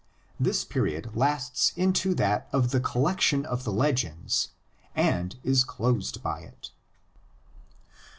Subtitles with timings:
[0.39, 4.49] This period lasts over into that of the collection of the legends
[4.95, 6.71] and is closed by it.